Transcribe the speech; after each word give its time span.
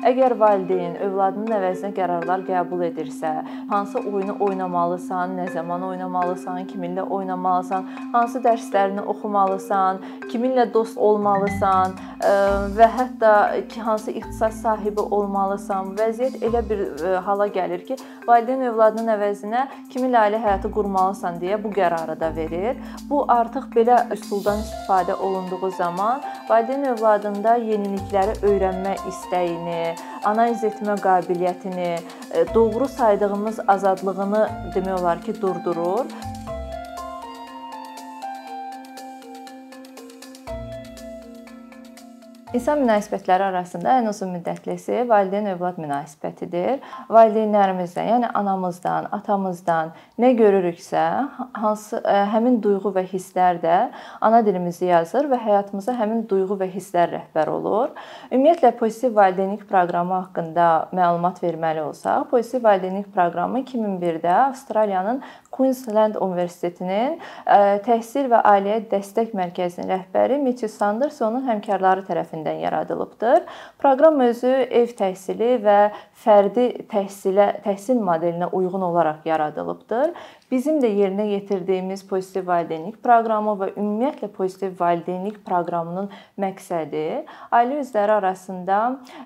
Əgər 0.00 0.32
valideyn 0.40 0.94
övladının 1.04 1.52
əvəzinə 1.58 1.90
qərarlar 1.92 2.40
qəbul 2.46 2.86
edirsə, 2.86 3.30
hansı 3.68 4.00
oyunu 4.00 4.38
oynamalısan, 4.40 5.34
nə 5.36 5.50
zaman 5.52 5.82
oynamalısan, 5.90 6.62
kiminlə 6.70 7.04
oynamalısan, 7.04 7.84
hansı 8.14 8.40
dərslərini 8.40 9.04
oxumalısan, 9.12 10.00
kiminlə 10.32 10.64
dost 10.72 10.96
olmalısan 10.96 11.98
və 12.76 12.88
hətta 12.96 13.32
hansı 13.84 14.14
ixtisas 14.16 14.62
sahibi 14.62 15.04
olmalısan, 15.04 15.92
vəziyyət 16.00 16.48
elə 16.48 16.64
bir 16.70 16.82
hala 17.26 17.50
gəlir 17.52 17.84
ki, 17.84 17.98
valideyn 18.28 18.64
övladının 18.70 19.12
əvəzinə 19.18 19.66
kiminlə 19.92 20.24
ailə 20.24 20.40
həyatı 20.40 20.72
qurmalısan 20.72 21.36
deyə 21.44 21.60
bu 21.60 21.74
qərarı 21.76 22.16
da 22.20 22.32
verir. 22.36 22.80
Bu 23.10 23.26
artıq 23.28 23.68
belə 23.76 24.00
üsuldan 24.16 24.64
istifadə 24.64 25.14
olunduğu 25.14 25.70
zaman 25.76 26.24
valideyn 26.48 26.88
övladında 26.94 27.56
yenilikləri 27.60 28.40
öyrənmə 28.48 28.96
istəyini, 29.12 29.89
analiz 30.24 30.64
etmə 30.64 30.96
qabiliyyətini, 31.00 31.90
e, 32.32 32.44
doğru 32.54 32.88
saydığımız 32.88 33.60
azadlığını 33.68 34.42
demək 34.74 35.00
olar 35.00 35.22
ki, 35.22 35.34
durdurur. 35.42 36.06
İnsan 42.50 42.80
münasibətləri 42.82 43.44
arasında 43.46 43.92
ən 44.00 44.08
uzun 44.10 44.32
müddətlisi 44.34 45.04
valideyn-övlad 45.06 45.76
münasibətidir. 45.78 46.80
Valideynlərimizdən, 47.06 48.08
yəni 48.10 48.30
anamızdan, 48.40 49.04
atamızdan 49.14 49.92
nə 50.18 50.32
görürüksə, 50.34 51.04
hansı 51.54 52.00
e, 52.02 52.16
həmin 52.32 52.56
duyğu 52.64 52.90
və 52.96 53.04
hisslər 53.06 53.60
də 53.62 53.76
ana 54.20 54.40
dilimizi 54.42 54.88
yazır 54.88 55.28
və 55.30 55.38
həyatımıza 55.44 55.94
həmin 55.94 56.24
duyğu 56.32 56.56
və 56.64 56.66
hisslər 56.72 57.12
rəhbər 57.12 57.52
olur. 57.52 57.92
Ümumiyyətlə 58.32 58.74
pozitiv 58.82 59.14
valideynlik 59.20 59.62
proqramı 59.70 60.18
haqqında 60.18 60.66
məlumat 60.90 61.38
verməli 61.44 61.86
olsaq, 61.86 62.26
pozitiv 62.34 62.66
valideynlik 62.66 63.14
proqramı 63.14 63.62
2001-də 63.62 64.34
Avstraliyanın 64.48 65.22
Queensland 65.54 66.18
Universitetinin 66.18 67.14
e, 67.46 67.62
Təhsil 67.86 68.26
və 68.34 68.42
Ailəyə 68.56 68.82
Dəstək 68.90 69.38
Mərkəzinin 69.38 69.94
rəhbəri 69.94 70.42
Matthew 70.42 70.74
Sanders 70.74 71.22
onun 71.22 71.46
həmkarları 71.46 72.02
tərəfindən 72.10 72.39
yaradılıbdır. 72.48 73.42
Proqram 73.78 74.20
özü 74.20 74.52
ev 74.70 74.94
təhsili 74.96 75.58
və 75.60 75.78
fərdi 76.24 76.86
təhsilə, 76.88 77.60
təhsil 77.64 78.00
modelinə 78.00 78.48
uyğun 78.52 78.82
olaraq 78.88 79.26
yaradılıbdır 79.28 80.14
Bizim 80.50 80.80
də 80.82 80.88
yerinə 80.90 81.28
yetirdiyimiz 81.30 82.00
pozitiv 82.10 82.48
valideynlik 82.48 82.96
proqramı 83.04 83.52
və 83.60 83.66
ümumiyyətlə 83.76 84.28
pozitiv 84.34 84.72
valideynlik 84.80 85.36
proqramının 85.46 86.08
məqsədi 86.42 87.02
ailə 87.54 87.76
üzvləri 87.84 88.16
arasında 88.16 88.78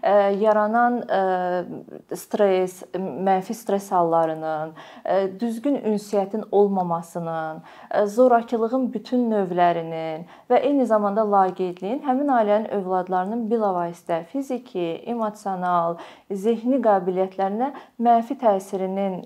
e, 0.02 0.12
yaranan 0.42 0.98
e, 1.08 2.16
stress, 2.20 2.82
mənfi 2.92 3.56
stress 3.56 3.88
hallarının, 3.96 4.74
e, 5.04 5.16
düzgün 5.40 5.78
ünsiyyətin 5.94 6.44
olmamasının, 6.52 7.62
zorakılığın 8.04 8.90
bütün 8.92 9.24
növlərinin 9.30 10.28
və 10.50 10.60
eyni 10.60 10.84
zamanda 10.86 11.24
laqeydliyin 11.30 12.02
həmin 12.04 12.34
ailənin 12.36 12.68
övladlarının 12.82 13.46
bilavasitə 13.48 14.20
fiziki, 14.28 15.00
emosional, 15.08 15.96
zehni 16.28 16.82
qabiliyyətlərinə 16.84 17.72
mənfi 18.04 18.36
təsirinin 18.44 19.20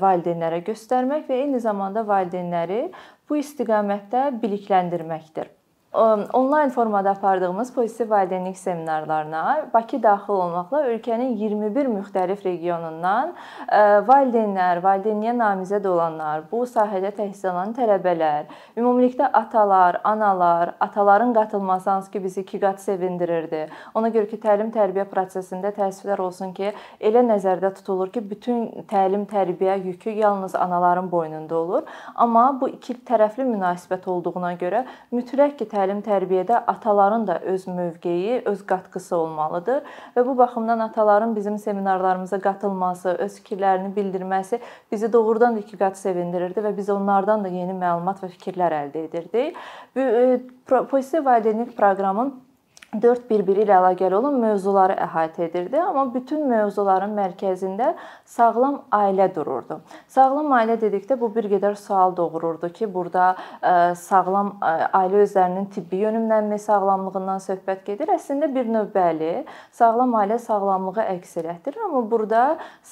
valideynlərə 0.00 0.64
göstərmək 0.64 1.28
və 1.28 1.41
eyni 1.42 1.60
zamanda 1.60 2.06
valideynləri 2.08 2.84
bu 3.28 3.38
istiqamətdə 3.40 4.28
bilikləndirməkdir. 4.42 5.50
Onlayn 5.92 6.68
formada 6.68 7.10
apardığımız 7.10 7.74
pozitiv 7.74 8.10
valideynlik 8.10 8.58
seminarlarına 8.58 9.66
Bakı 9.74 10.02
daxil 10.02 10.32
olmaqla 10.32 10.78
ölkənin 10.86 11.34
21 11.36 11.86
müxtəlif 11.86 12.44
regionundan 12.44 13.34
e, 13.68 13.80
valideynlər, 14.08 14.80
valideynliyə 14.82 15.34
namizəd 15.36 15.84
olanlar, 15.88 16.46
bu 16.52 16.62
sahədə 16.64 17.10
təhsil 17.18 17.50
alan 17.50 17.74
tələbələr, 17.76 18.48
ümumilikdə 18.76 19.28
atalar, 19.32 20.00
analar, 20.04 20.72
ataların 20.80 21.34
qatılması 21.34 21.90
hansı 21.90 22.10
ki 22.10 22.24
bizi 22.24 22.40
iki 22.40 22.60
qat 22.60 22.80
sevindirirdi. 22.80 23.66
Ona 23.94 24.08
görə 24.08 24.30
ki, 24.30 24.40
təlim-tərbiyə 24.40 25.04
prosesində 25.12 25.74
təəssüflər 25.76 26.24
olsun 26.24 26.56
ki, 26.56 26.72
elə 27.00 27.20
nəzərdə 27.28 27.74
tutulur 27.76 28.08
ki, 28.16 28.24
bütün 28.30 28.64
təlim-tərbiyə 28.88 29.76
yükü 29.84 30.16
yalnız 30.22 30.54
anaların 30.54 31.12
boynunda 31.12 31.56
olur. 31.56 31.84
Amma 32.14 32.48
bu 32.60 32.72
iki 32.72 32.96
tərəfli 33.04 33.44
münasibət 33.44 34.08
olduğuna 34.08 34.56
görə 34.56 34.86
mütləq 35.12 35.58
ki, 35.60 35.68
təlim-tərbiyədə 35.82 36.62
ataların 36.70 37.26
da 37.26 37.38
öz 37.52 37.66
mövqeyi, 37.66 38.42
öz 38.46 38.60
qatqısı 38.66 39.16
olmalıdır 39.16 39.82
və 40.16 40.24
bu 40.26 40.36
baxımdan 40.38 40.78
ataların 40.78 41.36
bizim 41.36 41.58
seminarlarımıza 41.58 42.38
qatılması, 42.40 43.16
öz 43.26 43.38
fikirlərini 43.40 43.94
bildirməsi 43.96 44.60
bizi 44.92 45.12
doğrudan 45.12 45.56
da 45.56 45.64
iki 45.64 45.78
qat 45.78 45.98
sevindirirdi 45.98 46.62
və 46.62 46.76
biz 46.76 46.90
onlardan 46.90 47.44
da 47.44 47.48
yeni 47.48 47.74
məlumat 47.74 48.22
və 48.22 48.30
fikirlər 48.36 48.78
əldə 48.84 49.04
edirdik. 49.08 49.58
Bu 49.96 50.00
e, 50.00 50.40
pozitiv 50.90 51.24
valideynlik 51.24 51.76
proqramının 51.76 52.34
4 53.00 53.22
bir-biri 53.24 53.62
ilə 53.64 53.72
əlaqəli 53.78 54.12
olan 54.18 54.34
mövzuları 54.36 54.92
əhatə 55.00 55.46
edirdi, 55.46 55.78
amma 55.80 56.02
bütün 56.12 56.42
mövzuların 56.44 57.14
mərkəzində 57.16 57.94
sağlam 58.28 58.82
ailə 58.92 59.30
dururdu. 59.32 59.78
Sağlam 60.12 60.52
ailə 60.52 60.76
dedikdə 60.76 61.16
bu 61.16 61.30
bir 61.32 61.48
qədər 61.48 61.78
sual 61.80 62.12
doğururdu 62.18 62.68
ki, 62.76 62.90
burada 62.92 63.30
e, 63.62 63.94
sağlam 63.96 64.50
e, 64.58 64.72
ailə 64.98 65.22
özlərinin 65.24 65.70
tibbi 65.72 66.02
yönümlənmə 66.02 66.58
sağlamlığından 66.60 67.40
söhbət 67.46 67.80
gedir. 67.86 68.12
Əslində 68.12 68.50
bir 68.52 68.68
növ 68.68 68.92
bəli, 68.92 69.46
sağlam 69.72 70.12
ailə 70.20 70.36
sağlamlığı 70.44 71.08
əks 71.14 71.34
elətdirir, 71.40 71.80
amma 71.88 72.04
burada 72.12 72.42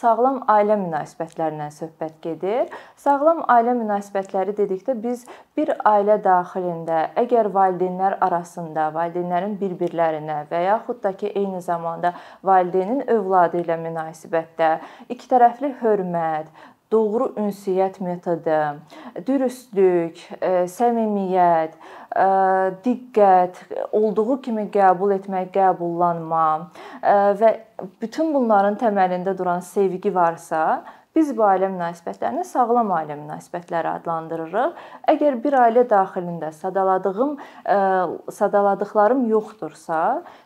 sağlam 0.00 0.40
ailə 0.48 0.80
münasibətlərindən 0.80 1.76
söhbət 1.76 2.16
gedir. 2.24 2.72
Sağlam 2.96 3.44
ailə 3.52 3.76
münasibətləri 3.82 4.56
dedikdə 4.64 4.96
biz 5.04 5.28
bir 5.60 5.76
ailə 5.84 6.16
daxilində 6.24 7.10
əgər 7.20 7.52
valideynlər 7.52 8.16
arasında, 8.24 8.88
valideynlərin 8.96 9.60
bir-bir 9.60 9.89
bir-birlərinə 9.90 10.46
və 10.50 10.64
yaxud 10.66 11.02
da 11.02 11.12
ki, 11.12 11.32
eyni 11.34 11.60
zamanda 11.60 12.14
valideynin 12.44 13.08
övladı 13.08 13.62
ilə 13.64 13.76
münasibətdə 13.80 14.80
ikitərəfli 15.10 15.74
hörmət, 15.80 16.46
doğru 16.90 17.32
ünsiyyət 17.38 18.00
metodu, 18.02 18.80
dürüstlük, 19.26 20.18
e, 20.40 20.66
səmimiyyət, 20.66 21.76
e, 22.16 22.26
diqqət, 22.84 23.60
olduğu 23.92 24.40
kimi 24.42 24.66
qəbul 24.74 25.14
etmək, 25.14 25.52
qəbullanma 25.54 26.46
e, 27.02 27.14
və 27.38 27.52
bütün 28.02 28.34
bunların 28.34 28.78
təməlində 28.80 29.36
duran 29.38 29.62
sevgi 29.62 30.10
varsa, 30.14 30.82
Biz 31.16 31.32
bu 31.34 31.42
ailə 31.42 31.66
münasibətlərini 31.72 32.44
sağlam 32.46 32.92
ailə 32.94 33.16
münasibətləri 33.18 33.90
adlandırırıq. 33.96 34.76
Əgər 35.10 35.40
bir 35.42 35.56
ailə 35.58 35.82
daxilində 35.90 36.52
sadaladığım 36.54 37.32
e, 37.34 37.78
sadaladıqlarım 38.36 39.24
yoxdursa, 39.32 39.98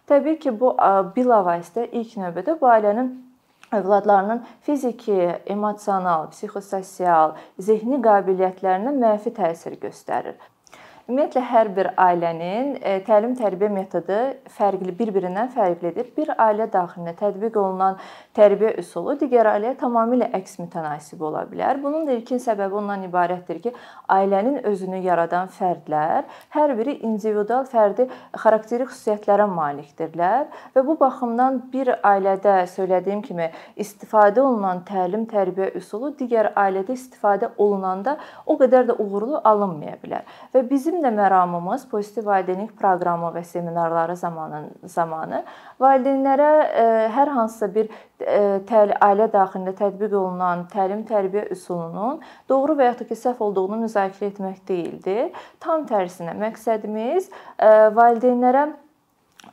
təbii 0.09 0.39
ki, 0.41 0.55
bu 0.61 0.73
bilavasitə 1.17 1.91
ilk 1.93 2.17
növbədə 2.23 2.57
bu 2.61 2.71
ailənin 2.73 3.13
övladlarının 3.75 4.43
fiziki, 4.65 5.21
emosional, 5.47 6.31
psixososial, 6.33 7.37
zehni 7.59 8.01
qabiliyyətlərinə 8.05 8.95
mənfi 8.97 9.35
təsir 9.37 9.77
göstərir. 9.83 10.39
Ümumiyyətlə 11.05 11.41
hər 11.45 11.69
bir 11.77 11.89
ailənin 12.01 12.79
e, 12.81 12.93
təlim-tərbiyə 13.05 13.69
metodu 13.69 14.19
fərqli, 14.55 14.95
bir-birindən 14.97 15.51
fərqlidir. 15.53 16.07
Bir 16.17 16.31
ailə 16.41 16.65
daxilində 16.73 17.13
tətbiq 17.19 17.59
olunan 17.61 17.99
tərbiyə 18.33 18.71
üsulu 18.81 19.13
digər 19.21 19.51
ailəyə 19.51 19.75
tamamilə 19.83 20.31
əks 20.39 20.57
mütənasib 20.63 21.21
ola 21.29 21.43
bilər. 21.51 21.77
Bunun 21.83 22.07
da 22.09 22.15
ilkin 22.17 22.41
səbəbi 22.41 22.79
ondan 22.81 23.05
ibarətdir 23.05 23.59
ki, 23.67 23.73
ailənin 24.17 24.63
özünü 24.71 25.03
yaradan 25.05 25.51
fərdlər 25.53 26.25
hər 26.57 26.73
biri 26.79 26.97
individual 27.05 27.69
fərdi 27.69 28.09
xarakterik 28.41 28.89
xüsusiyyətlərə 28.89 29.45
malikdirlər 29.53 30.49
və 30.73 30.87
bu 30.89 30.97
baxımdan 31.05 31.61
bir 31.75 31.93
ailədə 32.01 32.57
söylədiyim 32.79 33.21
kimi 33.29 33.51
istifadə 33.77 34.41
olunan 34.41 34.81
təlim-tərbiyə 34.89 35.75
üsulu 35.83 36.15
digər 36.17 36.55
ailədə 36.65 36.97
istifadə 36.97 37.53
olunanda 37.59 38.17
o 38.49 38.57
qədər 38.57 38.89
də 38.89 38.99
uğurlu 39.05 39.45
alınmaya 39.45 40.01
bilər. 40.01 40.25
Və 40.57 40.65
bizim 40.65 40.94
Bizim 40.95 41.07
də 41.07 41.11
məramımız 41.11 41.89
pozitiv 41.91 42.29
valideynlik 42.31 42.77
proqramı 42.79 43.33
və 43.35 43.41
seminarları 43.45 44.15
zamanı 44.17 44.61
zamanı 44.87 45.41
valideynlərə 45.83 46.51
e, 46.83 46.85
hər 47.17 47.33
hansısa 47.35 47.67
bir 47.75 47.89
e, 48.23 48.37
ailə 49.03 49.27
daxilində 49.33 49.75
tətbiq 49.75 50.15
olunan 50.15 50.63
təlim-tərbiyə 50.71 51.49
üsulunun 51.57 52.21
doğru 52.49 52.79
və 52.79 52.87
ya 52.93 52.95
da 53.01 53.09
ki, 53.09 53.19
səhv 53.25 53.43
olduğunu 53.43 53.81
müzakirə 53.83 54.31
etmək 54.31 54.63
deyildi. 54.71 55.33
Tam 55.59 55.83
tərsinə 55.91 56.37
məqsədimiz 56.45 57.27
e, 57.27 57.75
valideynlərə 57.99 58.69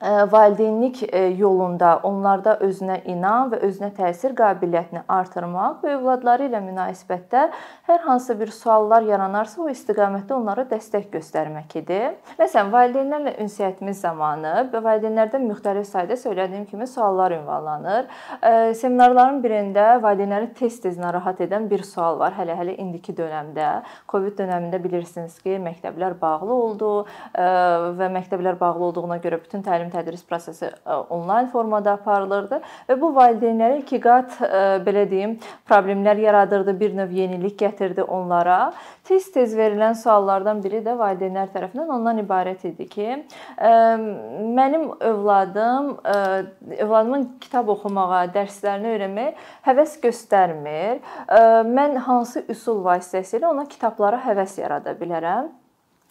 valideynlik 0.01 1.03
yolunda 1.37 1.99
onlarda 2.03 2.57
özünə 2.65 3.01
inam 3.05 3.51
və 3.51 3.61
özünə 3.67 3.91
təsir 3.97 4.33
qabiliyyətini 4.37 5.03
artırmaq 5.07 5.83
və 5.83 5.95
övladları 5.97 6.47
ilə 6.49 6.61
münasibətdə 6.65 7.43
hər 7.89 7.99
hansı 8.07 8.37
bir 8.39 8.49
suallar 8.55 9.05
yaranarsa 9.05 9.61
o 9.61 9.69
istiqamətdə 9.69 10.33
onlara 10.33 10.65
dəstək 10.69 11.09
göstərmək 11.13 11.75
idi. 11.83 11.99
Məsələn, 12.39 12.71
valideynlərlə 12.73 13.35
ünsiyyətimiz 13.45 14.01
zamanı 14.01 14.53
valideynlərdən 14.73 15.45
müxtəlif 15.45 15.85
sayda 15.89 16.17
söylədiyim 16.17 16.65
kimi 16.69 16.87
suallar 16.87 17.35
ünvanlanır. 17.35 18.09
Seminarların 18.81 19.41
birində 19.43 19.87
valideynləri 20.01 20.51
tez-tez 20.57 20.97
narahat 21.01 21.43
edən 21.45 21.69
bir 21.69 21.85
sual 21.85 22.17
var. 22.19 22.33
Hələ-hələ 22.37 22.77
indiki 22.81 23.13
dövrdə, 23.17 23.83
Covid 24.09 24.39
dövründə 24.39 24.81
bilirsiniz 24.83 25.37
ki, 25.43 25.59
məktəblər 25.61 26.17
bağlı 26.21 26.53
oldu 26.55 26.91
və 27.35 28.11
məktəblər 28.17 28.57
bağlı 28.59 28.89
olduğuna 28.89 29.21
görə 29.23 29.41
bütün 29.43 29.61
təlim 29.65 29.90
tədris 29.91 30.23
prosesi 30.27 30.67
e, 30.67 30.95
onlayn 31.13 31.49
formada 31.51 31.95
aparılırdı 31.99 32.61
və 32.89 32.97
bu 33.01 33.11
valideynlərə 33.15 33.81
iki 33.81 33.99
qat 34.03 34.37
e, 34.41 34.61
belə 34.85 35.05
deyim, 35.11 35.37
problemlər 35.69 36.21
yaradırdı, 36.23 36.75
bir 36.79 36.95
növ 36.97 37.13
yenilik 37.15 37.57
gətirdi 37.59 38.03
onlara. 38.03 38.71
Tez-tez 39.07 39.55
verilən 39.57 39.97
suallardan 39.99 40.61
biri 40.63 40.81
də 40.85 40.95
valideynlər 40.99 41.51
tərəfindən 41.53 41.93
ondan 41.97 42.21
ibarət 42.23 42.65
idi 42.71 42.87
ki, 42.91 43.09
e, 43.57 43.71
mənim 44.59 44.89
övladım 44.99 45.91
övladımın 46.01 47.25
kitab 47.41 47.69
oxumağa, 47.73 48.25
dərslərini 48.35 48.93
öyrənməyə 48.95 49.33
həvəs 49.67 49.97
göstərmir. 50.03 51.01
Mən 51.71 51.97
hansı 52.07 52.45
üsul 52.51 52.83
vasitəsilə 52.85 53.49
ona 53.51 53.67
kitablara 53.69 54.21
həvəs 54.25 54.59
yarada 54.61 54.95
bilərəm? 54.97 55.51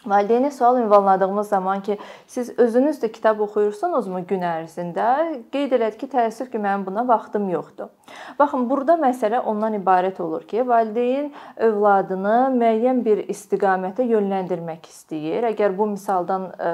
Valideynə 0.06 0.50
sual 0.50 0.78
ünvanladığımız 0.80 1.48
zaman 1.48 1.82
ki, 1.82 1.98
siz 2.26 2.58
özünüz 2.58 3.02
də 3.02 3.10
kitab 3.12 3.40
oxuyursunuzmu 3.44 4.22
gün 4.26 4.40
ərzində? 4.48 5.08
Qeyd 5.52 5.74
elədi 5.76 6.00
ki, 6.00 6.08
təəssüf 6.14 6.48
ki, 6.48 6.56
mənim 6.56 6.86
buna 6.86 7.04
vaxtım 7.08 7.50
yoxdur. 7.52 7.90
Baxın, 8.38 8.64
burada 8.70 8.96
məsələ 8.96 9.42
ondan 9.44 9.76
ibarət 9.76 10.22
olur 10.24 10.46
ki, 10.48 10.64
valideyn 10.68 11.28
övladını 11.68 12.38
müəyyən 12.56 13.04
bir 13.04 13.26
istiqamətə 13.28 14.08
yönləndirmək 14.08 14.88
istəyir. 14.88 15.50
Əgər 15.52 15.76
bu 15.76 15.92
misaldan 15.92 16.48
e, 16.48 16.70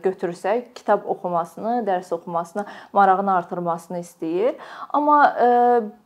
götürsək, 0.00 0.72
kitab 0.80 1.04
oxumasını, 1.04 1.82
dərs 1.84 2.08
oxumasını, 2.16 2.64
marağını 2.96 3.34
artırmasını 3.34 4.00
istəyir. 4.00 4.56
Amma 4.88 5.20
e, 5.36 5.50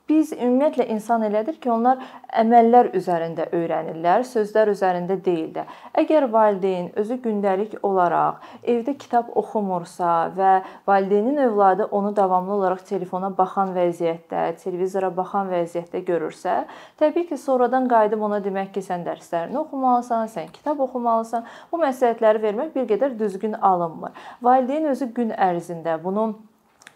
Biz 0.04 0.34
ümumiyyətlə 0.36 0.84
insan 0.92 1.22
elədir 1.24 1.54
ki, 1.56 1.70
onlar 1.72 2.02
əməllər 2.36 2.90
üzərində 2.98 3.46
öyrənirlər, 3.56 4.26
sözlər 4.28 4.68
üzərində 4.74 5.16
deyil 5.24 5.54
də. 5.54 5.64
Əgər 5.96 6.26
valideyn 6.28 6.90
özü 7.00 7.16
gündəlik 7.24 7.78
olaraq 7.88 8.44
evdə 8.68 8.94
kitab 9.00 9.32
oxumursa 9.32 10.28
və 10.36 10.52
valideynin 10.84 11.40
övladı 11.46 11.88
onu 11.88 12.12
davamlı 12.16 12.52
olaraq 12.58 12.84
telefona 12.84 13.32
baxan 13.38 13.72
vəziyyətdə, 13.72 14.44
televizora 14.60 15.08
baxan 15.16 15.48
vəziyyətdə 15.48 16.04
görürsə, 16.12 16.60
təbii 17.00 17.24
ki, 17.32 17.40
sonradan 17.40 17.88
qayıdıb 17.88 18.28
ona 18.28 18.44
demək 18.44 18.74
ki, 18.76 18.84
sən 18.84 19.08
dərslərini 19.08 19.62
oxumalısan, 19.64 20.28
sən 20.36 20.52
kitab 20.52 20.84
oxumalısan. 20.84 21.48
Bu 21.72 21.80
məsləhətləri 21.80 22.44
vermək 22.44 22.76
bir 22.76 22.90
qədər 22.92 23.16
düzgün 23.16 23.56
alınmır. 23.56 24.12
Valideyn 24.44 24.92
özü 24.92 25.14
gün 25.16 25.32
ərzində 25.32 25.96
bunu 26.04 26.34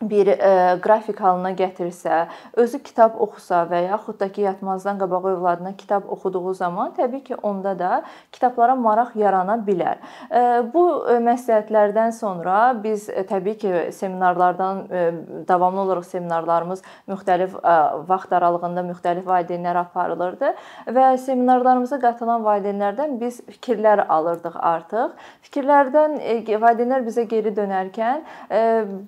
bir 0.02 0.26
e, 0.26 0.78
qrafik 0.82 1.20
halına 1.20 1.52
gətirsə, 1.58 2.26
özü 2.56 2.78
kitab 2.82 3.16
oxusa 3.20 3.64
və 3.70 3.82
yaxud 3.88 4.18
da 4.20 4.28
ki, 4.32 4.42
yatmazdan 4.46 4.98
qabaq 4.98 5.26
övladına 5.32 5.72
kitab 5.76 6.08
oxuduğu 6.08 6.54
zaman 6.54 6.92
təbii 6.96 7.24
ki, 7.24 7.36
onda 7.42 7.78
da 7.78 8.02
kitablara 8.32 8.76
maraq 8.76 9.16
yarana 9.18 9.58
bilər. 9.66 9.98
E, 10.30 10.42
bu 10.74 10.84
e, 11.10 11.18
məsləhətlərdən 11.24 12.12
sonra 12.14 12.58
biz 12.82 13.08
e, 13.08 13.24
təbii 13.26 13.58
ki, 13.58 13.72
seminarlardan 13.92 14.84
e, 14.90 15.02
davamlı 15.48 15.80
olaraq 15.80 16.06
seminarlarımız 16.06 16.82
müxtəlif 17.08 17.58
e, 17.58 17.76
vaxt 18.08 18.32
aralığında 18.32 18.86
müxtəlif 18.92 19.26
valideynlər 19.26 19.82
aparılırdı 19.82 20.54
və 20.94 21.08
seminarlarımıza 21.24 21.98
qatılan 22.02 22.46
valideynlərdən 22.46 23.18
biz 23.20 23.40
fikirlər 23.50 24.06
alırdıq 24.06 24.56
artıq. 24.62 25.18
Fikirlərdən 25.48 26.18
e, 26.22 26.38
valideynlər 26.60 27.06
bizə 27.06 27.26
geri 27.28 27.50
dönərkən 27.56 28.22
e, 28.50 28.62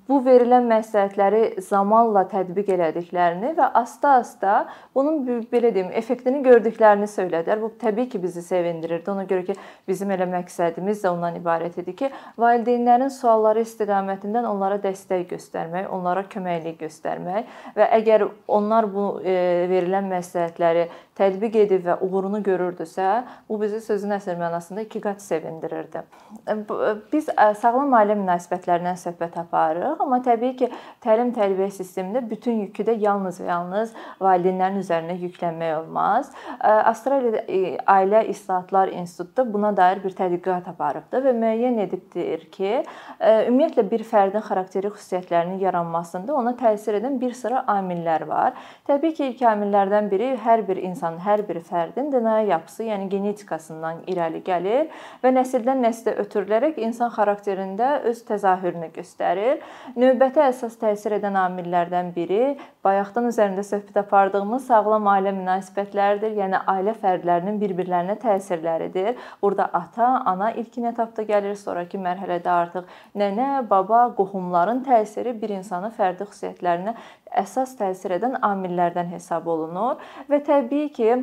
bu 0.09 0.21
verilən 0.27 0.67
məsləhətləri 0.81 1.63
zamanla 1.65 2.25
tətbiq 2.31 2.73
elədiklərini 2.75 3.53
və 3.59 3.69
asta-asta 3.81 4.65
bunun 4.97 5.45
belə 5.51 5.73
deyim, 5.75 5.91
effektini 5.97 6.43
gördüklərini 6.45 7.09
söylədilər. 7.11 7.61
Bu 7.63 7.73
təbii 7.81 8.09
ki, 8.11 8.21
bizi 8.23 8.43
sevindirirdi. 8.45 9.11
Ona 9.13 9.27
görə 9.31 9.45
ki, 9.51 9.57
bizim 9.89 10.11
elə 10.15 10.27
məqsədimiz 10.31 11.05
də 11.05 11.13
ondan 11.13 11.39
ibarət 11.41 11.81
idi 11.83 11.97
ki, 12.03 12.11
valideynlərin 12.41 13.13
sualları 13.15 13.65
istiqamətindən 13.67 14.49
onlara 14.49 14.81
dəstək 14.83 15.29
göstərmək, 15.35 15.91
onlara 15.93 16.25
köməklik 16.31 16.81
göstərmək 16.85 17.61
və 17.77 17.91
əgər 18.01 18.27
onlar 18.49 18.89
bu 18.91 19.07
e, 19.23 19.37
verilən 19.71 20.09
məsləhətləri 20.11 20.89
tətbiq 21.21 21.59
edib 21.65 21.85
və 21.85 21.99
uğurunu 22.05 22.41
görürdüsə, 22.45 23.09
bu 23.49 23.59
bizi 23.61 23.81
sözün 23.85 24.17
əsl 24.17 24.39
mənasında 24.41 24.87
iki 24.87 25.03
qat 25.05 25.21
sevindirirdi. 25.23 26.03
E, 26.47 26.55
e, 26.57 26.95
biz 27.13 27.29
sağlam 27.61 27.93
ailə 27.99 28.17
münasibətlərindən 28.21 28.99
söhbət 29.01 29.37
aparırıq, 29.45 30.01
amma 30.01 30.21
təbii 30.25 30.57
ki, 30.61 30.70
təlim-tərbiyə 31.05 31.71
sistemində 31.75 32.23
bütün 32.31 32.63
yükü 32.67 32.87
də 32.89 32.97
yalnız 33.03 33.41
və 33.43 33.49
yalnız 33.51 33.95
valideynlərin 34.21 34.81
üzərinə 34.83 35.17
yüklənmək 35.21 35.75
olmaz. 35.81 36.31
Avstraliyada 36.61 37.45
Ailə 37.91 38.25
İslahatlar 38.33 38.89
İnstitutu 38.89 39.47
buna 39.53 39.75
dair 39.77 40.03
bir 40.05 40.17
tədqiqat 40.17 40.71
aparıbdı 40.73 41.25
və 41.27 41.35
müəyyən 41.43 41.83
edibdir 41.87 42.47
ki, 42.55 42.85
ümumiyyətlə 43.21 43.87
bir 43.91 44.07
fərdin 44.07 44.45
xarakteri 44.47 44.93
xüsusiyyətlərinin 44.95 45.61
yaranmasında 45.65 46.35
ona 46.35 46.55
təsir 46.57 47.01
edən 47.01 47.21
bir 47.21 47.35
sıra 47.37 47.65
amillər 47.69 48.27
var. 48.29 48.55
Təbii 48.87 49.15
ki, 49.17 49.33
ilk 49.33 49.45
amillərdən 49.53 50.11
biri 50.13 50.33
hər 50.41 50.67
bir 50.69 50.77
insan 50.77 51.01
insanın 51.01 51.21
hər 51.25 51.49
bir 51.49 51.61
fərdin 51.65 52.11
DNA 52.13 52.41
yapısı, 52.51 52.85
yəni 52.85 53.09
genetikasından 53.09 54.03
irəli 54.11 54.43
gəlir 54.45 54.91
və 55.23 55.33
nəsildən 55.33 55.81
nəslə 55.81 56.13
ötürülərək 56.21 56.77
insan 56.85 57.11
xarakterində 57.15 58.03
öz 58.05 58.21
təzahürünü 58.29 58.91
göstərir. 58.93 59.63
Növbəti 59.97 60.43
əsas 60.45 60.60
təsir 60.81 61.15
edən 61.17 61.37
amillərdən 61.41 62.11
biri 62.13 62.57
bayaqdan 62.85 63.29
üzərində 63.31 63.65
söhbət 63.65 63.97
apardığımız 64.03 64.67
sağlam 64.69 65.09
ailə 65.13 65.33
münasibətləridir. 65.37 66.37
Yəni 66.39 66.61
ailə 66.75 66.95
fərdlərinin 67.01 67.59
bir-birlərinə 67.63 68.19
təsirləridir. 68.21 69.17
Burada 69.43 69.71
ata, 69.73 70.11
ana 70.33 70.53
ilkin 70.53 70.91
etapda 70.93 71.25
gəlir, 71.29 71.57
sonrakı 71.57 71.99
mərhələdə 71.99 72.53
artıq 72.53 72.95
nənə, 73.17 73.51
baba, 73.71 74.07
qohumların 74.19 74.85
təsiri 74.85 75.33
bir 75.41 75.57
insanın 75.59 75.97
fərdi 75.97 76.29
xüsusiyyətlərinə 76.29 76.97
əsas 77.43 77.77
təsir 77.79 78.19
edən 78.19 78.39
amillərdən 78.45 79.13
hesab 79.15 79.49
olunur 79.49 80.01
və 80.29 80.43
təbii 80.47 80.91
ki, 80.97 81.15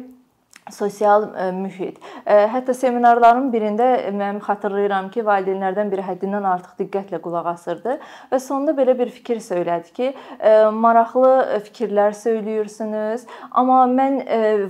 sosial 0.72 1.28
e, 1.36 1.52
mühit. 1.52 1.98
E, 2.26 2.36
hətta 2.52 2.74
seminarların 2.76 3.50
birində 3.54 3.88
mən 4.16 4.42
xatırlayıram 4.44 5.10
ki, 5.14 5.24
valideynlərdən 5.28 5.92
biri 5.92 6.06
həddindən 6.06 6.48
artıq 6.48 6.82
diqqətlə 6.84 7.20
qulaq 7.24 7.50
asırdı 7.54 7.98
və 8.32 8.40
sonda 8.44 8.76
belə 8.78 8.98
bir 9.00 9.12
fikir 9.14 9.42
söylədi 9.44 9.94
ki, 9.98 10.12
e, 10.40 10.54
maraqlı 10.74 11.62
fikirlər 11.68 12.16
söyləyirsiniz, 12.18 13.28
amma 13.52 13.84
mən 13.92 14.20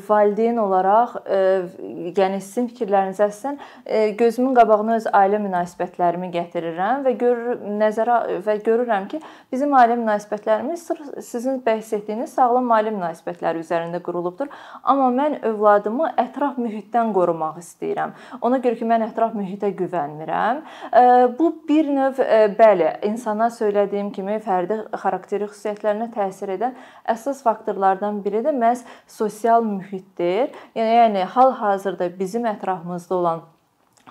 valideyn 0.07 0.57
olaraq, 0.61 1.15
yəni 2.17 2.39
sizin 2.43 2.67
fikirləriniz 2.71 3.19
əsasən 3.23 3.57
gözümün 4.19 4.55
qabağına 4.57 4.97
öz 4.99 5.07
ailə 5.15 5.39
münasibətlərimi 5.43 6.29
gətirirəm 6.33 7.05
və 7.05 7.13
görür 7.19 7.61
nəzərə 7.81 8.17
və 8.45 8.57
görürəm 8.65 9.07
ki, 9.11 9.21
bizim 9.51 9.73
ailə 9.77 9.97
münasibətlərimiz 9.99 10.87
sizin 11.25 11.61
bəhs 11.65 11.93
etdiyiniz 11.97 12.35
sağlam 12.37 12.69
ailə 12.75 12.93
münasibətləri 12.95 13.63
üzərində 13.63 14.01
qurulubdur. 14.03 14.51
Amma 14.83 15.09
mən 15.13 15.39
övladım 15.47 15.86
övladımı 15.87 16.09
ətraf 16.19 16.57
mühitdən 16.59 17.13
qorumaq 17.15 17.59
istəyirəm. 17.61 18.13
Ona 18.41 18.59
görə 18.59 18.77
ki, 18.77 18.85
mən 18.85 19.05
ətraf 19.07 19.35
mühitə 19.37 19.71
güvənmirəm. 19.77 20.61
Bu 21.39 21.51
bir 21.67 21.87
növ 21.87 22.19
bəli, 22.57 22.89
insana 23.07 23.49
söylədiyim 23.49 24.11
kimi 24.11 24.39
fərdi 24.43 24.81
xarakteri 24.91 25.47
xüsusiyyətlərinə 25.47 26.11
təsir 26.13 26.55
edən 26.57 26.75
əsas 27.07 27.41
faktorlardan 27.43 28.21
biri 28.23 28.43
də 28.43 28.53
məhz 28.55 28.83
sosial 29.07 29.63
mühitdir. 29.63 30.51
Yəni, 30.75 30.97
yəni 31.01 31.27
hal-hazırda 31.35 32.11
bizim 32.19 32.45
ətrafımızda 32.45 33.15
olan 33.15 33.45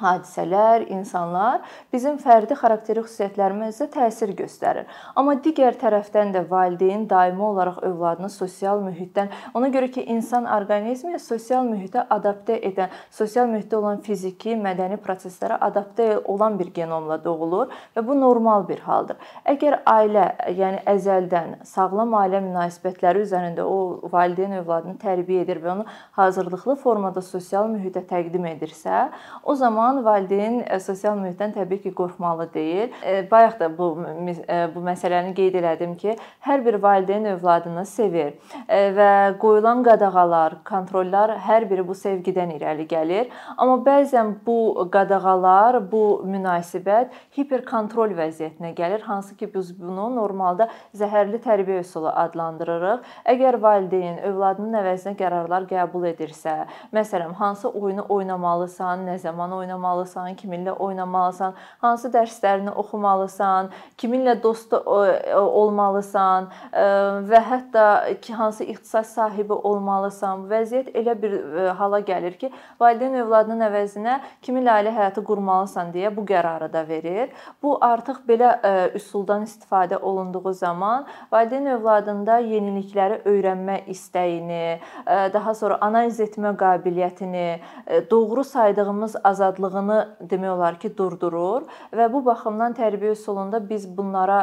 hadisələr, 0.00 0.87
insanlar 0.93 1.65
bizim 1.93 2.19
fərdi 2.23 2.57
xarakteri 2.59 3.03
xüsusiyyətlərimizə 3.05 3.88
təsir 3.95 4.33
göstərir. 4.38 4.87
Amma 5.17 5.37
digər 5.45 5.76
tərəfdən 5.81 6.33
də 6.35 6.45
valideyn 6.50 7.07
daimi 7.11 7.43
olaraq 7.49 7.83
övladını 7.87 8.31
sosial 8.33 8.83
mühitdən, 8.85 9.31
ona 9.55 9.71
görə 9.75 9.91
ki, 9.95 10.05
insan 10.17 10.47
orqanizmi 10.50 11.19
sosial 11.23 11.65
mühitə 11.69 12.07
adaptə 12.11 12.59
edən, 12.71 12.93
sosial 13.11 13.49
mühitdə 13.50 13.79
olan 13.81 14.03
fiziki, 14.07 14.57
mədəni 14.61 15.00
proseslərə 15.03 15.59
adaptə 15.69 16.09
olan 16.25 16.59
bir 16.61 16.73
genomla 16.76 17.19
doğulur 17.25 17.73
və 17.97 18.07
bu 18.07 18.19
normal 18.21 18.67
bir 18.69 18.85
haldır. 18.87 19.21
Əgər 19.49 19.81
ailə, 19.88 20.26
yəni 20.61 20.83
əzəldən 20.93 21.57
sağlam 21.67 22.15
ailə 22.21 22.43
münasibətləri 22.45 23.25
üzərində 23.26 23.65
o 23.67 24.11
valideyn 24.12 24.59
övladını 24.61 24.99
tərbiyə 25.03 25.47
edir 25.47 25.62
və 25.65 25.73
onu 25.76 25.87
hazırlıqlı 26.19 26.76
formada 26.83 27.23
sosial 27.25 27.69
mühitə 27.71 28.03
təqdim 28.07 28.47
edirsə, 28.53 29.09
o 29.43 29.55
zaman 29.55 29.86
zaman 29.87 30.05
valideyn 30.05 30.64
sosial 30.81 31.16
mühitdən 31.19 31.52
təbii 31.55 31.78
ki, 31.83 31.93
qorxmalı 31.95 32.49
deyil. 32.55 32.90
Bayaq 33.31 33.59
da 33.61 33.69
bu 33.78 33.87
bu 34.75 34.81
məsələni 34.83 35.35
qeyd 35.37 35.59
elədim 35.61 35.95
ki, 35.97 36.16
hər 36.47 36.64
bir 36.66 36.81
valideyn 36.83 37.25
övladını 37.37 37.85
sevir 37.87 38.35
və 38.69 39.38
qoyulan 39.38 39.85
qadağalar, 39.87 40.59
kontrollar 40.66 41.37
hər 41.47 41.69
biri 41.71 41.87
bu 41.87 41.95
sevgidən 41.95 42.57
irəli 42.57 42.87
gəlir. 42.90 43.31
Amma 43.57 43.78
bəzən 43.87 44.35
bu 44.47 44.88
qadağalar, 44.93 45.78
bu 45.93 46.23
münasibət 46.26 47.14
hiperkontrol 47.37 48.16
vəziyyətinə 48.19 48.75
gəlir, 48.75 49.07
hansı 49.07 49.37
ki 49.37 49.50
biz 49.55 49.71
bunu 49.78 50.09
normalda 50.16 50.69
zəhərli 50.95 51.38
tərbiyə 51.47 51.85
üsulu 51.85 52.11
adlandırırıq. 52.11 53.07
Əgər 53.37 53.61
valideyn 53.62 54.19
övladının 54.33 54.81
əvəzinə 54.83 55.14
qərarlar 55.21 55.71
qəbul 55.71 56.11
edirsə, 56.11 56.66
məsələn, 56.93 57.37
hansı 57.38 57.71
oyunu 57.71 58.07
oynamalısan, 58.09 59.07
nə 59.07 59.19
zaman 59.23 59.52
oynamalısan, 59.52 59.75
kiminlə 60.37 60.73
oynamalısan, 60.73 61.54
hansı 61.80 62.09
dərslərini 62.09 62.71
oxumalısan, 62.71 63.71
kiminlə 63.99 64.42
dost 64.42 64.73
olmalısan 64.73 66.49
və 67.30 67.40
hətta 67.50 68.14
ki, 68.21 68.33
hansı 68.33 68.64
ixtisas 68.64 69.14
sahibi 69.14 69.52
olmalısan. 69.52 70.47
Vəziyyət 70.50 70.92
elə 70.95 71.14
bir 71.23 71.37
hala 71.78 72.00
gəlir 72.00 72.38
ki, 72.38 72.50
valideyn 72.80 73.14
övladının 73.23 73.66
əvəzinə 73.68 74.21
kiminlə 74.42 74.71
ailə 74.78 74.95
həyatı 74.97 75.25
qurmalısan 75.25 75.92
deyə 75.92 76.14
bu 76.16 76.25
qərarı 76.26 76.73
da 76.73 76.88
verir. 76.88 77.30
Bu 77.62 77.78
artıq 77.80 78.23
belə 78.28 78.52
üsuldan 78.95 79.42
istifadə 79.45 79.97
olunduğu 79.99 80.52
zaman 80.52 81.06
valideyn 81.33 81.66
övladında 81.76 82.38
yenilikləri 82.38 83.23
öyrənmə 83.26 83.85
istəyini, 83.92 84.78
daha 85.06 85.54
sonra 85.54 85.78
analiz 85.80 86.21
etmə 86.21 86.56
qabiliyyətini, 86.56 87.61
doğru 88.11 88.45
saydığımız 88.45 89.16
azadlığını 89.66 90.28
demək 90.30 90.52
olar 90.54 90.78
ki, 90.80 90.92
durdurur 90.96 91.66
və 91.92 92.08
bu 92.12 92.23
baxımdan 92.26 92.76
tərbiyə 92.78 93.14
üsulunda 93.16 93.61
biz 93.68 93.87
bunlara 93.96 94.40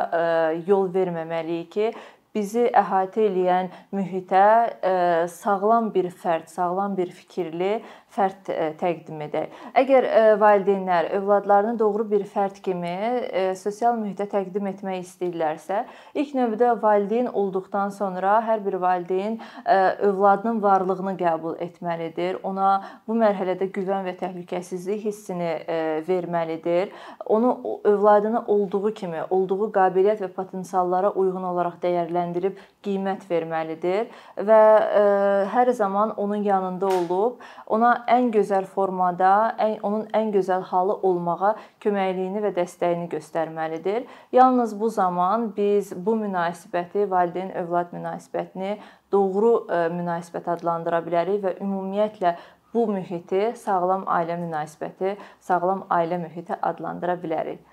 yol 0.68 0.90
verməməliyik 0.94 1.72
ki, 1.72 1.94
bizi 2.36 2.66
əhatə 2.74 3.28
edən 3.30 3.70
mühitə 3.94 5.28
sağlam 5.30 5.92
bir 5.94 6.10
fərd, 6.10 6.50
sağlam 6.50 6.98
bir 6.98 7.12
fikirli 7.14 7.76
fərd 8.14 8.50
e, 8.52 8.68
təqdim 8.80 9.22
edək. 9.26 9.54
Əgər 9.80 10.06
e, 10.06 10.22
valideynlər 10.42 11.10
övladlarını 11.18 11.78
doğru 11.80 12.06
bir 12.12 12.26
fərd 12.30 12.60
kimi 12.66 12.92
e, 12.92 13.46
sosial 13.58 13.98
mühitə 14.00 14.28
təqdim 14.30 14.68
etmək 14.70 15.02
istəyirlərsə, 15.04 15.84
ilk 16.22 16.34
növbədə 16.38 16.74
valideyn 16.84 17.30
olduqdan 17.34 17.94
sonra 17.96 18.38
hər 18.46 18.62
bir 18.66 18.78
valideyn 18.82 19.40
övladının 19.66 20.62
varlığını 20.64 21.16
qəbul 21.20 21.58
etməlidir. 21.64 22.40
Ona 22.46 22.70
bu 23.08 23.16
mərhələdə 23.18 23.70
güvən 23.74 24.06
və 24.08 24.16
təhlükəsizlik 24.20 25.04
hissini 25.08 25.52
verməlidir. 26.08 26.92
Onu 27.26 27.80
övladını 27.84 28.44
olduğu 28.48 28.94
kimi, 28.94 29.24
olduğu 29.30 29.72
qabiliyyət 29.74 30.24
və 30.26 30.32
potensiallara 30.36 31.14
uyğun 31.18 31.50
olaraq 31.52 31.80
dəyərləndirib 32.24 32.58
qiymət 32.84 33.28
verməlidir 33.30 34.10
və 34.36 34.60
hər 35.52 35.72
zaman 35.74 36.14
onun 36.18 36.44
yanında 36.44 36.88
olub 36.88 37.42
ona 37.68 38.06
ən 38.08 38.32
gözəl 38.32 38.66
formada, 38.66 39.56
ən 39.58 39.80
onun 39.84 40.08
ən 40.14 40.32
gözəl 40.34 40.64
halı 40.64 40.94
olmağa 41.04 41.56
köməkliyini 41.82 42.42
və 42.44 42.54
dəstəyini 42.56 43.10
göstərməlidir. 43.10 44.06
Yalnız 44.32 44.80
bu 44.80 44.90
zaman 44.90 45.54
biz 45.56 45.94
bu 45.96 46.16
münasibəti, 46.16 47.10
valideyn-övlad 47.10 47.94
münasibətini 47.94 48.78
doğru 49.12 49.68
e, 49.70 49.88
münasibət 49.94 50.50
adlandıra 50.58 51.04
bilərik 51.06 51.44
və 51.44 51.58
ümumiyyətlə 51.62 52.36
bu 52.74 52.88
mühiti 52.90 53.54
sağlam 53.56 54.08
ailə 54.10 54.40
münasibəti, 54.42 55.16
sağlam 55.40 55.86
ailə 55.94 56.18
mühiti 56.24 56.58
adlandıra 56.62 57.20
bilərik. 57.22 57.73